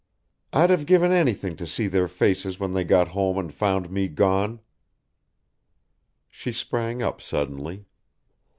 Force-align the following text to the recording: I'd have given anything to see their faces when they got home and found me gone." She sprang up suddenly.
I'd 0.51 0.71
have 0.71 0.87
given 0.87 1.11
anything 1.11 1.55
to 1.57 1.67
see 1.67 1.85
their 1.85 2.07
faces 2.07 2.59
when 2.59 2.71
they 2.71 2.83
got 2.83 3.09
home 3.09 3.37
and 3.37 3.53
found 3.53 3.91
me 3.91 4.07
gone." 4.07 4.59
She 6.27 6.51
sprang 6.51 7.03
up 7.03 7.21
suddenly. 7.21 7.85